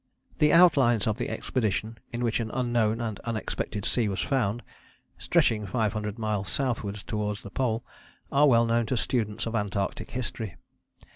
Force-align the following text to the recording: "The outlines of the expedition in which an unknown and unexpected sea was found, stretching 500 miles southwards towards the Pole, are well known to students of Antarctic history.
"The 0.39 0.51
outlines 0.51 1.05
of 1.05 1.19
the 1.19 1.29
expedition 1.29 1.99
in 2.11 2.23
which 2.23 2.39
an 2.39 2.49
unknown 2.49 2.99
and 2.99 3.19
unexpected 3.19 3.85
sea 3.85 4.07
was 4.09 4.19
found, 4.19 4.63
stretching 5.19 5.67
500 5.67 6.17
miles 6.17 6.49
southwards 6.49 7.03
towards 7.03 7.43
the 7.43 7.51
Pole, 7.51 7.85
are 8.31 8.47
well 8.47 8.65
known 8.65 8.87
to 8.87 8.97
students 8.97 9.45
of 9.45 9.53
Antarctic 9.53 10.09
history. 10.09 10.55